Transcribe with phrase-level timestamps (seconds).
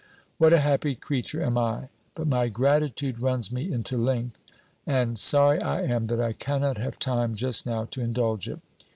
[0.39, 1.89] What a happy creature am I!
[2.15, 4.39] But my gratitude runs me into length;
[4.87, 8.61] and sorry I am, that I cannot have time just now to indulge it.